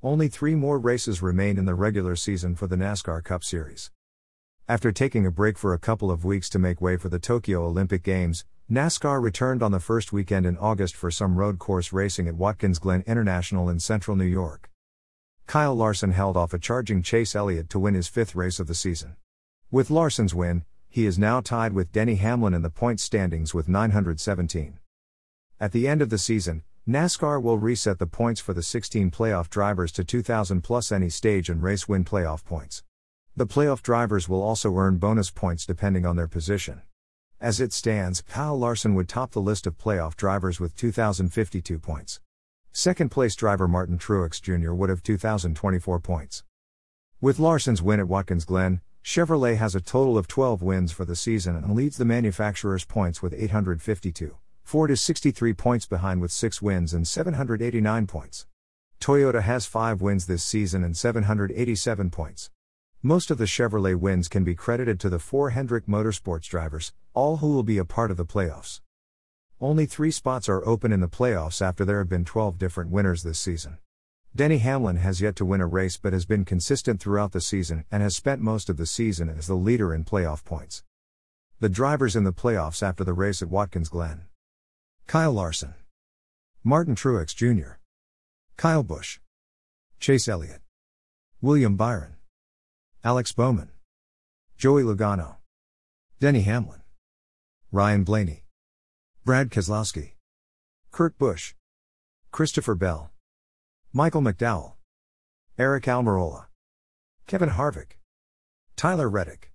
Only 0.00 0.28
three 0.28 0.54
more 0.54 0.78
races 0.78 1.22
remain 1.22 1.58
in 1.58 1.64
the 1.64 1.74
regular 1.74 2.14
season 2.14 2.54
for 2.54 2.68
the 2.68 2.76
NASCAR 2.76 3.24
Cup 3.24 3.42
Series. 3.42 3.90
After 4.68 4.92
taking 4.92 5.26
a 5.26 5.32
break 5.32 5.58
for 5.58 5.74
a 5.74 5.78
couple 5.78 6.12
of 6.12 6.24
weeks 6.24 6.48
to 6.50 6.58
make 6.60 6.80
way 6.80 6.96
for 6.96 7.08
the 7.08 7.18
Tokyo 7.18 7.64
Olympic 7.64 8.04
Games, 8.04 8.44
NASCAR 8.70 9.20
returned 9.20 9.60
on 9.60 9.72
the 9.72 9.80
first 9.80 10.12
weekend 10.12 10.46
in 10.46 10.56
August 10.58 10.94
for 10.94 11.10
some 11.10 11.34
road 11.34 11.58
course 11.58 11.92
racing 11.92 12.28
at 12.28 12.36
Watkins 12.36 12.78
Glen 12.78 13.02
International 13.08 13.68
in 13.68 13.80
central 13.80 14.16
New 14.16 14.24
York. 14.24 14.70
Kyle 15.48 15.74
Larson 15.74 16.12
held 16.12 16.36
off 16.36 16.54
a 16.54 16.60
charging 16.60 17.02
Chase 17.02 17.34
Elliott 17.34 17.68
to 17.70 17.80
win 17.80 17.94
his 17.94 18.06
fifth 18.06 18.36
race 18.36 18.60
of 18.60 18.68
the 18.68 18.76
season. 18.76 19.16
With 19.72 19.90
Larson's 19.90 20.32
win, 20.32 20.64
he 20.88 21.06
is 21.06 21.18
now 21.18 21.40
tied 21.40 21.72
with 21.72 21.90
Denny 21.90 22.14
Hamlin 22.14 22.54
in 22.54 22.62
the 22.62 22.70
points 22.70 23.02
standings 23.02 23.52
with 23.52 23.68
917. 23.68 24.78
At 25.58 25.72
the 25.72 25.88
end 25.88 26.02
of 26.02 26.10
the 26.10 26.18
season, 26.18 26.62
NASCAR 26.88 27.42
will 27.42 27.58
reset 27.58 27.98
the 27.98 28.06
points 28.06 28.40
for 28.40 28.54
the 28.54 28.62
16 28.62 29.10
playoff 29.10 29.50
drivers 29.50 29.92
to 29.92 30.02
2,000 30.02 30.62
plus 30.62 30.90
any 30.90 31.10
stage 31.10 31.50
and 31.50 31.62
race 31.62 31.86
win 31.86 32.02
playoff 32.02 32.42
points. 32.46 32.82
The 33.36 33.46
playoff 33.46 33.82
drivers 33.82 34.26
will 34.26 34.40
also 34.40 34.74
earn 34.74 34.96
bonus 34.96 35.30
points 35.30 35.66
depending 35.66 36.06
on 36.06 36.16
their 36.16 36.26
position. 36.26 36.80
As 37.42 37.60
it 37.60 37.74
stands, 37.74 38.22
Kyle 38.22 38.58
Larson 38.58 38.94
would 38.94 39.06
top 39.06 39.32
the 39.32 39.40
list 39.42 39.66
of 39.66 39.76
playoff 39.76 40.16
drivers 40.16 40.60
with 40.60 40.74
2,052 40.76 41.78
points. 41.78 42.20
Second 42.72 43.10
place 43.10 43.36
driver 43.36 43.68
Martin 43.68 43.98
Truex 43.98 44.40
Jr. 44.40 44.72
would 44.72 44.88
have 44.88 45.02
2,024 45.02 46.00
points. 46.00 46.42
With 47.20 47.38
Larson's 47.38 47.82
win 47.82 48.00
at 48.00 48.08
Watkins 48.08 48.46
Glen, 48.46 48.80
Chevrolet 49.04 49.58
has 49.58 49.74
a 49.74 49.82
total 49.82 50.16
of 50.16 50.26
12 50.26 50.62
wins 50.62 50.90
for 50.90 51.04
the 51.04 51.16
season 51.16 51.54
and 51.54 51.74
leads 51.74 51.98
the 51.98 52.06
manufacturer's 52.06 52.86
points 52.86 53.20
with 53.20 53.34
852. 53.34 54.38
Ford 54.68 54.90
is 54.90 55.00
63 55.00 55.54
points 55.54 55.86
behind 55.86 56.20
with 56.20 56.30
6 56.30 56.60
wins 56.60 56.92
and 56.92 57.08
789 57.08 58.06
points. 58.06 58.46
Toyota 59.00 59.40
has 59.40 59.64
5 59.64 60.02
wins 60.02 60.26
this 60.26 60.44
season 60.44 60.84
and 60.84 60.94
787 60.94 62.10
points. 62.10 62.50
Most 63.02 63.30
of 63.30 63.38
the 63.38 63.46
Chevrolet 63.46 63.98
wins 63.98 64.28
can 64.28 64.44
be 64.44 64.54
credited 64.54 65.00
to 65.00 65.08
the 65.08 65.18
four 65.18 65.48
Hendrick 65.48 65.86
Motorsports 65.86 66.50
drivers, 66.50 66.92
all 67.14 67.38
who 67.38 67.54
will 67.54 67.62
be 67.62 67.78
a 67.78 67.86
part 67.86 68.10
of 68.10 68.18
the 68.18 68.26
playoffs. 68.26 68.82
Only 69.58 69.86
three 69.86 70.10
spots 70.10 70.50
are 70.50 70.66
open 70.66 70.92
in 70.92 71.00
the 71.00 71.08
playoffs 71.08 71.62
after 71.62 71.86
there 71.86 72.00
have 72.00 72.10
been 72.10 72.26
12 72.26 72.58
different 72.58 72.90
winners 72.90 73.22
this 73.22 73.38
season. 73.38 73.78
Denny 74.36 74.58
Hamlin 74.58 74.96
has 74.96 75.22
yet 75.22 75.34
to 75.36 75.46
win 75.46 75.62
a 75.62 75.66
race 75.66 75.96
but 75.96 76.12
has 76.12 76.26
been 76.26 76.44
consistent 76.44 77.00
throughout 77.00 77.32
the 77.32 77.40
season 77.40 77.86
and 77.90 78.02
has 78.02 78.16
spent 78.16 78.42
most 78.42 78.68
of 78.68 78.76
the 78.76 78.84
season 78.84 79.30
as 79.30 79.46
the 79.46 79.54
leader 79.54 79.94
in 79.94 80.04
playoff 80.04 80.44
points. 80.44 80.84
The 81.58 81.70
drivers 81.70 82.14
in 82.14 82.24
the 82.24 82.34
playoffs 82.34 82.82
after 82.82 83.02
the 83.02 83.14
race 83.14 83.40
at 83.40 83.48
Watkins 83.48 83.88
Glen. 83.88 84.27
Kyle 85.08 85.32
Larson. 85.32 85.72
Martin 86.62 86.94
Truex 86.94 87.34
Jr. 87.34 87.78
Kyle 88.58 88.82
Busch. 88.82 89.20
Chase 89.98 90.28
Elliott. 90.28 90.60
William 91.40 91.76
Byron. 91.76 92.16
Alex 93.02 93.32
Bowman. 93.32 93.70
Joey 94.58 94.82
Logano. 94.82 95.36
Denny 96.20 96.42
Hamlin. 96.42 96.82
Ryan 97.72 98.04
Blaney. 98.04 98.44
Brad 99.24 99.48
Keselowski. 99.48 100.12
Kurt 100.90 101.16
Busch. 101.16 101.54
Christopher 102.30 102.74
Bell. 102.74 103.10
Michael 103.94 104.20
McDowell. 104.20 104.74
Aric 105.58 105.84
Almirola. 105.84 106.48
Kevin 107.26 107.48
Harvick. 107.48 107.92
Tyler 108.76 109.08
Reddick. 109.08 109.52